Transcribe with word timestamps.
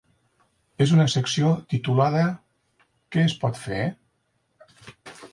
En 0.85 0.93
una 0.93 1.03
secció 1.15 1.51
titulada 1.73 2.23
"Què 3.17 3.25
es 3.25 3.35
pot 3.43 3.59
fer?" 3.65 3.83